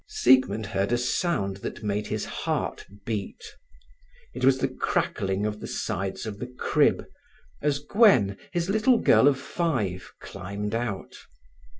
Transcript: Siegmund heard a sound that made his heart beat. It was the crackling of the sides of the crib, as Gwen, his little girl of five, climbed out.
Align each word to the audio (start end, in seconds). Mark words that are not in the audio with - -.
Siegmund 0.07 0.65
heard 0.65 0.91
a 0.91 0.97
sound 0.97 1.57
that 1.57 1.83
made 1.83 2.07
his 2.07 2.25
heart 2.25 2.87
beat. 3.05 3.43
It 4.33 4.43
was 4.43 4.57
the 4.57 4.67
crackling 4.67 5.45
of 5.45 5.59
the 5.59 5.67
sides 5.67 6.25
of 6.25 6.39
the 6.39 6.47
crib, 6.47 7.05
as 7.61 7.77
Gwen, 7.77 8.35
his 8.51 8.67
little 8.67 8.97
girl 8.97 9.27
of 9.27 9.39
five, 9.39 10.11
climbed 10.19 10.73
out. 10.73 11.13